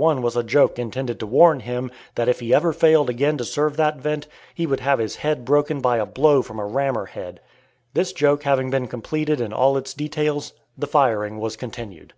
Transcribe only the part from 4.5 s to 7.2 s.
he would have his head broken by a blow from a rammer